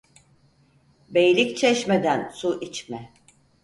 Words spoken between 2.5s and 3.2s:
içme.